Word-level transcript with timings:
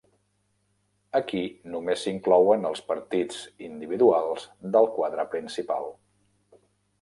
Aquí 1.19 1.41
només 1.73 2.05
s'inclouen 2.07 2.65
els 2.69 2.81
partits 2.87 3.43
individuals 3.67 4.49
del 4.77 4.89
quadre 4.97 5.27
principal. 5.37 5.93